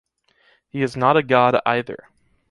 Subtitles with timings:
[0.67, 2.07] He is not a God either.